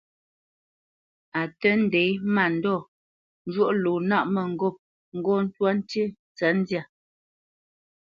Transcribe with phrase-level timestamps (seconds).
[1.39, 2.01] A tə́ ndě
[2.35, 2.75] mándɔ
[3.47, 4.75] njwóʼ lo nâʼ mə̂ŋgôp
[5.17, 6.81] ŋgɔ́ ntwá ntí ntsəndyâ.